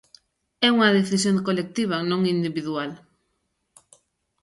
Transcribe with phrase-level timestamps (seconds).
[0.65, 2.91] É unha decisión colectiva, non individual.